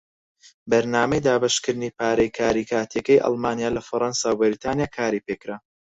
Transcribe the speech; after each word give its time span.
بەرنامەی 0.69 1.23
دابەشکردنی 1.27 1.93
پارەی 1.97 2.33
کاری 2.37 2.67
کاتیەکەی 2.71 3.23
ئەڵمانیا 3.23 3.69
لە 3.77 3.81
فەڕەنسا 3.87 4.27
و 4.31 4.39
بەریتانیا 4.41 4.87
کاری 4.97 5.23
پێکرا. 5.25 5.57